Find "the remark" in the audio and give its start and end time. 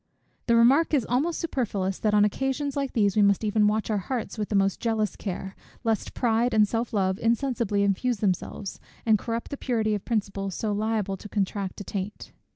0.47-0.95